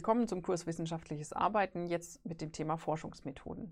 [0.00, 3.68] willkommen zum Kurs Wissenschaftliches Arbeiten, jetzt mit dem Thema Forschungsmethoden.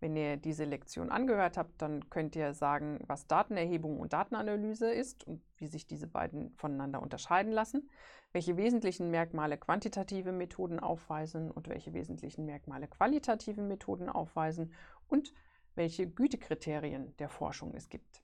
[0.00, 5.26] Wenn ihr diese Lektion angehört habt, dann könnt ihr sagen, was Datenerhebung und Datenanalyse ist
[5.26, 7.90] und wie sich diese beiden voneinander unterscheiden lassen,
[8.32, 14.72] welche wesentlichen Merkmale quantitative Methoden aufweisen und welche wesentlichen Merkmale qualitative Methoden aufweisen
[15.08, 15.34] und
[15.74, 18.22] welche Gütekriterien der Forschung es gibt.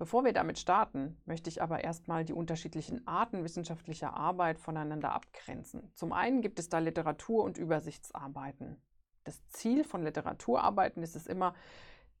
[0.00, 5.92] Bevor wir damit starten, möchte ich aber erstmal die unterschiedlichen Arten wissenschaftlicher Arbeit voneinander abgrenzen.
[5.94, 8.80] Zum einen gibt es da Literatur- und Übersichtsarbeiten.
[9.24, 11.54] Das Ziel von Literaturarbeiten ist es immer,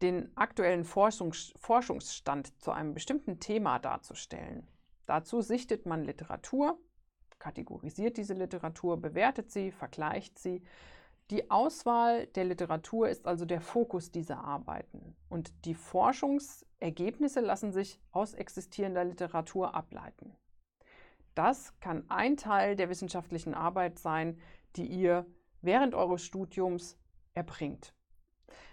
[0.02, 4.68] den aktuellen Forschungs Forschungsstand zu einem bestimmten Thema darzustellen.
[5.06, 6.78] Dazu sichtet man Literatur,
[7.38, 10.62] kategorisiert diese Literatur, bewertet sie, vergleicht sie.
[11.30, 15.16] Die Auswahl der Literatur ist also der Fokus dieser Arbeiten.
[15.28, 20.34] Und die Forschungsergebnisse lassen sich aus existierender Literatur ableiten.
[21.36, 24.40] Das kann ein Teil der wissenschaftlichen Arbeit sein,
[24.74, 25.24] die ihr
[25.62, 26.98] während eures Studiums
[27.34, 27.94] erbringt.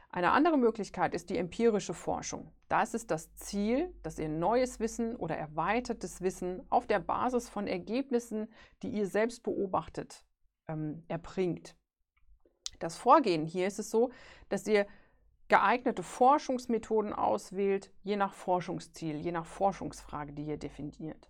[0.10, 2.52] Eine andere Möglichkeit ist die empirische Forschung.
[2.70, 7.50] Da ist es das Ziel, dass ihr neues Wissen oder erweitertes Wissen auf der Basis
[7.50, 8.48] von Ergebnissen,
[8.82, 10.26] die ihr selbst beobachtet,
[10.68, 11.76] ähm, erbringt.
[12.80, 14.12] Das Vorgehen hier ist es so,
[14.50, 14.86] dass ihr
[15.48, 21.30] geeignete Forschungsmethoden auswählt, je nach Forschungsziel, je nach Forschungsfrage, die ihr definiert.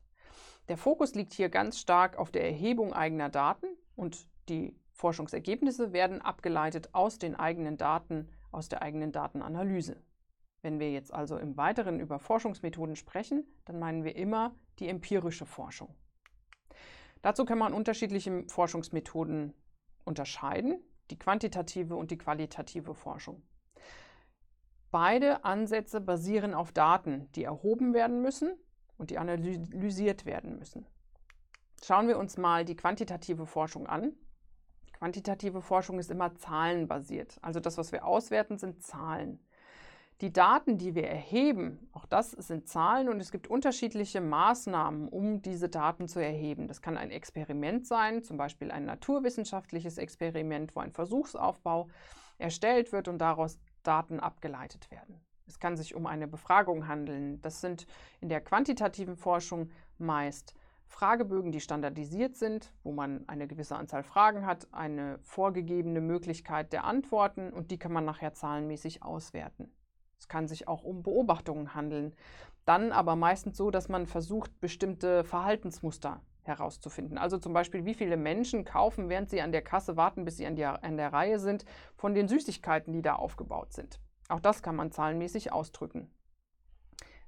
[0.70, 6.22] Der Fokus liegt hier ganz stark auf der Erhebung eigener Daten und die Forschungsergebnisse werden
[6.22, 10.02] abgeleitet aus den eigenen Daten, aus der eigenen Datenanalyse.
[10.62, 15.46] Wenn wir jetzt also im Weiteren über Forschungsmethoden sprechen, dann meinen wir immer die empirische
[15.46, 15.96] Forschung.
[17.22, 19.54] Dazu kann man unterschiedliche Forschungsmethoden
[20.04, 23.42] unterscheiden, die quantitative und die qualitative Forschung.
[24.92, 28.54] Beide Ansätze basieren auf Daten, die erhoben werden müssen
[28.98, 30.86] und die analysiert werden müssen.
[31.84, 34.14] Schauen wir uns mal die quantitative Forschung an.
[34.94, 37.38] Quantitative Forschung ist immer zahlenbasiert.
[37.42, 39.40] Also das, was wir auswerten, sind Zahlen.
[40.22, 45.44] Die Daten, die wir erheben, auch das sind Zahlen und es gibt unterschiedliche Maßnahmen, um
[45.44, 46.68] diese Daten zu erheben.
[46.68, 51.88] Das kann ein Experiment sein, zum Beispiel ein naturwissenschaftliches Experiment, wo ein Versuchsaufbau
[52.40, 55.22] erstellt wird und daraus Daten abgeleitet werden.
[55.46, 57.40] Es kann sich um eine Befragung handeln.
[57.42, 57.86] Das sind
[58.20, 59.70] in der quantitativen Forschung
[60.00, 60.56] meist
[60.88, 66.86] Fragebögen, die standardisiert sind, wo man eine gewisse Anzahl Fragen hat, eine vorgegebene Möglichkeit der
[66.86, 69.72] Antworten und die kann man nachher zahlenmäßig auswerten.
[70.20, 72.16] Es kann sich auch um Beobachtungen handeln.
[72.66, 77.18] Dann aber meistens so, dass man versucht, bestimmte Verhaltensmuster herauszufinden.
[77.18, 80.46] Also zum Beispiel, wie viele Menschen kaufen, während sie an der Kasse warten, bis sie
[80.46, 84.00] an, die, an der Reihe sind, von den Süßigkeiten, die da aufgebaut sind.
[84.30, 86.10] Auch das kann man zahlenmäßig ausdrücken.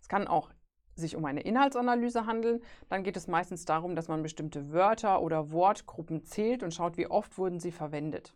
[0.02, 0.50] Es kann auch
[0.96, 5.52] sich um eine Inhaltsanalyse handeln, dann geht es meistens darum, dass man bestimmte Wörter oder
[5.52, 8.36] Wortgruppen zählt und schaut, wie oft wurden sie verwendet.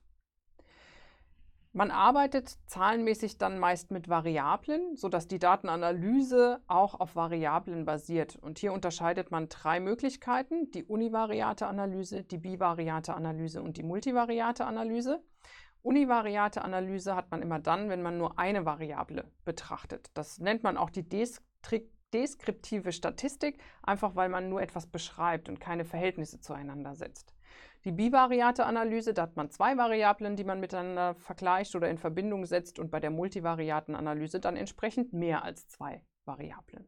[1.76, 8.36] Man arbeitet zahlenmäßig dann meist mit Variablen, sodass die Datenanalyse auch auf Variablen basiert.
[8.36, 14.66] Und hier unterscheidet man drei Möglichkeiten, die univariate Analyse, die bivariate Analyse und die multivariate
[14.66, 15.24] Analyse.
[15.82, 20.12] Univariate Analyse hat man immer dann, wenn man nur eine Variable betrachtet.
[20.14, 21.10] Das nennt man auch die
[22.14, 27.34] deskriptive Statistik, einfach weil man nur etwas beschreibt und keine Verhältnisse zueinander setzt.
[27.86, 32.46] Die bivariate Analyse, da hat man zwei Variablen, die man miteinander vergleicht oder in Verbindung
[32.46, 36.88] setzt und bei der multivariaten Analyse dann entsprechend mehr als zwei Variablen.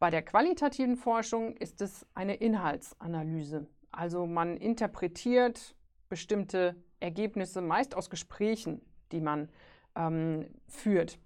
[0.00, 3.66] Bei der qualitativen Forschung ist es eine Inhaltsanalyse.
[3.92, 5.76] Also man interpretiert
[6.08, 8.80] bestimmte Ergebnisse meist aus Gesprächen,
[9.12, 9.48] die man
[9.94, 11.18] ähm, führt.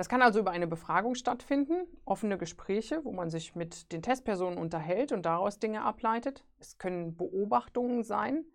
[0.00, 4.58] Das kann also über eine Befragung stattfinden, offene Gespräche, wo man sich mit den Testpersonen
[4.58, 6.42] unterhält und daraus Dinge ableitet.
[6.58, 8.46] Es können Beobachtungen sein.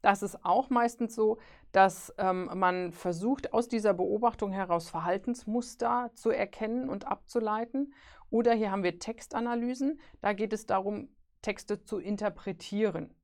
[0.00, 1.36] Das ist auch meistens so,
[1.72, 7.92] dass ähm, man versucht, aus dieser Beobachtung heraus Verhaltensmuster zu erkennen und abzuleiten.
[8.30, 10.00] Oder hier haben wir Textanalysen.
[10.22, 11.10] Da geht es darum,
[11.42, 13.14] Texte zu interpretieren.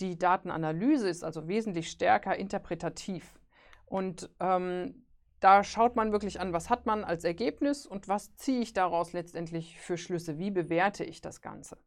[0.00, 3.38] Die Datenanalyse ist also wesentlich stärker interpretativ.
[3.84, 5.05] Und ähm,
[5.46, 9.12] da schaut man wirklich an, was hat man als Ergebnis und was ziehe ich daraus
[9.12, 11.78] letztendlich für Schlüsse, wie bewerte ich das Ganze.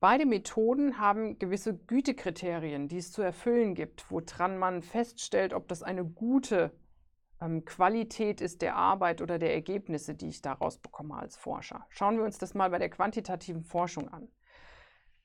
[0.00, 5.84] Beide Methoden haben gewisse Gütekriterien, die es zu erfüllen gibt, woran man feststellt, ob das
[5.84, 6.72] eine gute
[7.40, 11.86] ähm, Qualität ist der Arbeit oder der Ergebnisse, die ich daraus bekomme als Forscher.
[11.90, 14.26] Schauen wir uns das mal bei der quantitativen Forschung an.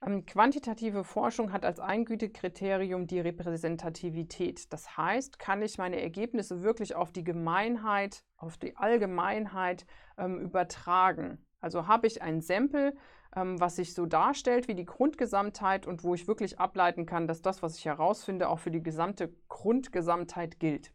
[0.05, 4.71] Ähm, quantitative Forschung hat als Eingütekriterium die Repräsentativität.
[4.71, 9.85] Das heißt, kann ich meine Ergebnisse wirklich auf die Gemeinheit, auf die Allgemeinheit
[10.17, 11.43] ähm, übertragen?
[11.59, 12.93] Also habe ich ein Sample,
[13.35, 17.41] ähm, was sich so darstellt wie die Grundgesamtheit und wo ich wirklich ableiten kann, dass
[17.41, 20.91] das, was ich herausfinde, auch für die gesamte Grundgesamtheit gilt.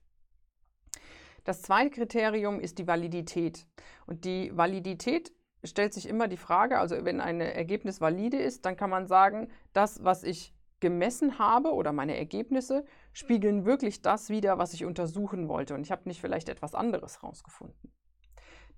[1.43, 3.67] Das zweite Kriterium ist die Validität.
[4.07, 5.33] Und die Validität
[5.65, 9.49] stellt sich immer die Frage, also wenn ein Ergebnis valide ist, dann kann man sagen,
[9.73, 15.49] das, was ich gemessen habe oder meine Ergebnisse spiegeln wirklich das wider, was ich untersuchen
[15.49, 15.75] wollte.
[15.75, 17.93] Und ich habe nicht vielleicht etwas anderes herausgefunden.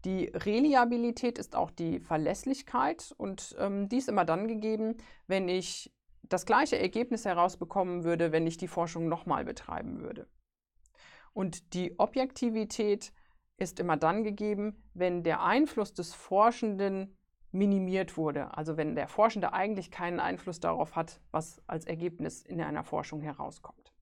[0.04, 4.96] Die Reliabilität ist auch die Verlässlichkeit und ähm, die ist immer dann gegeben,
[5.28, 5.92] wenn ich
[6.22, 10.26] das gleiche Ergebnis herausbekommen würde, wenn ich die Forschung nochmal betreiben würde.
[11.32, 13.12] Und die Objektivität
[13.62, 17.16] ist immer dann gegeben, wenn der Einfluss des Forschenden
[17.52, 18.56] minimiert wurde.
[18.56, 23.20] Also wenn der Forschende eigentlich keinen Einfluss darauf hat, was als Ergebnis in einer Forschung
[23.20, 23.92] herauskommt.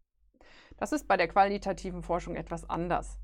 [0.76, 3.18] Das ist bei der qualitativen Forschung etwas anders.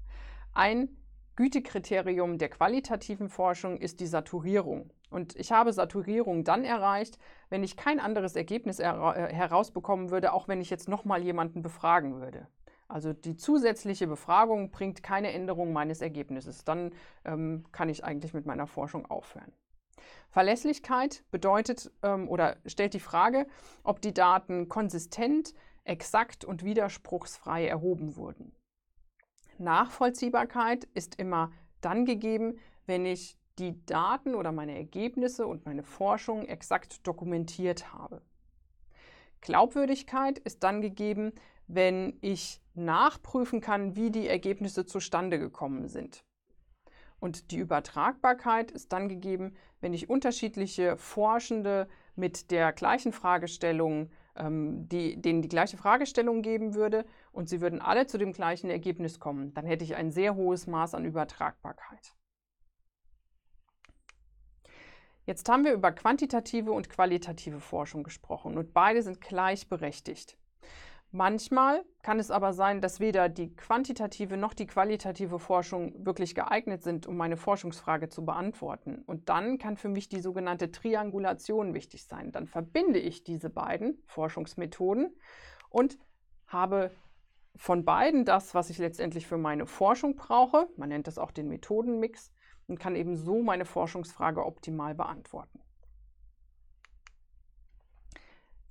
[0.53, 0.89] Ein
[1.37, 4.91] Gütekriterium der qualitativen Forschung ist die Saturierung.
[5.11, 7.19] Und ich habe Saturierung dann erreicht,
[7.49, 12.21] wenn ich kein anderes Ergebnis äh, herausbekommen würde, auch wenn ich jetzt nochmal jemanden befragen
[12.21, 12.49] würde.
[12.89, 16.65] Also die zusätzliche Befragung bringt keine Änderung meines Ergebnisses.
[16.65, 16.93] Dann
[17.25, 19.53] ähm, kann ich eigentlich mit meiner Forschung aufhören.
[20.31, 23.47] Verlässlichkeit bedeutet ähm, oder stellt die Frage,
[23.83, 25.55] ob die Daten konsistent,
[25.85, 28.53] exakt und widerspruchsfrei erhoben wurden.
[29.59, 36.45] Nachvollziehbarkeit ist immer dann gegeben, wenn ich die Daten oder meine Ergebnisse und meine Forschung
[36.45, 38.21] exakt dokumentiert habe.
[39.41, 41.33] Glaubwürdigkeit ist dann gegeben,
[41.67, 46.25] wenn ich nachprüfen kann, wie die Ergebnisse zustande gekommen sind.
[47.19, 54.89] Und die Übertragbarkeit ist dann gegeben, wenn ich unterschiedliche Forschende mit der gleichen Fragestellung, ähm,
[54.89, 59.19] die, denen die gleiche Fragestellung geben würde und sie würden alle zu dem gleichen Ergebnis
[59.19, 59.55] kommen.
[59.55, 62.15] Dann hätte ich ein sehr hohes Maß an Übertragbarkeit.
[65.25, 70.39] Jetzt haben wir über quantitative und qualitative Forschung gesprochen und beide sind gleichberechtigt.
[71.17, 76.83] Manchmal kann es aber sein, dass weder die quantitative noch die qualitative Forschung wirklich geeignet
[76.83, 79.03] sind, um meine Forschungsfrage zu beantworten.
[79.07, 82.33] Und dann kann für mich die sogenannte Triangulation wichtig sein.
[82.33, 85.17] Dann verbinde ich diese beiden Forschungsmethoden
[85.71, 85.97] und
[86.49, 86.91] habe
[87.57, 90.69] von beiden das, was ich letztendlich für meine Forschung brauche.
[90.77, 92.31] Man nennt das auch den Methodenmix
[92.67, 95.61] und kann eben so meine Forschungsfrage optimal beantworten.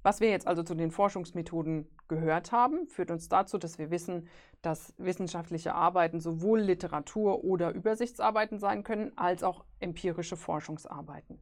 [0.06, 4.28] Was wir jetzt also zu den Forschungsmethoden gehört haben, führt uns dazu, dass wir wissen,
[4.62, 11.40] dass wissenschaftliche Arbeiten sowohl Literatur- oder Übersichtsarbeiten sein können, als auch empirische Forschungsarbeiten.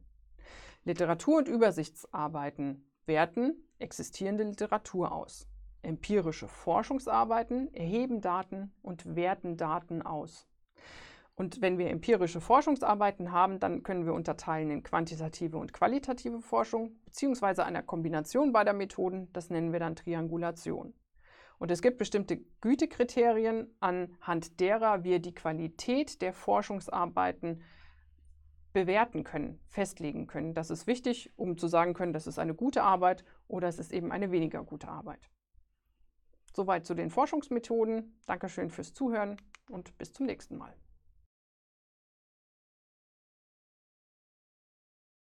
[0.86, 5.46] Literatur- und Übersichtsarbeiten werten existierende Literatur aus.
[5.82, 10.48] Empirische Forschungsarbeiten erheben Daten und werten Daten aus.
[11.36, 16.96] Und wenn wir empirische Forschungsarbeiten haben, dann können wir unterteilen in quantitative und qualitative Forschung,
[17.04, 20.94] beziehungsweise einer Kombination beider Methoden, das nennen wir dann Triangulation.
[21.58, 27.62] Und es gibt bestimmte Gütekriterien, anhand derer wir die Qualität der Forschungsarbeiten
[28.72, 30.52] bewerten können, festlegen können.
[30.54, 33.92] Das ist wichtig, um zu sagen können, das ist eine gute Arbeit oder es ist
[33.92, 35.30] eben eine weniger gute Arbeit.
[36.52, 38.20] Soweit zu den Forschungsmethoden.
[38.26, 39.36] Dankeschön fürs Zuhören
[39.70, 40.74] und bis zum nächsten Mal.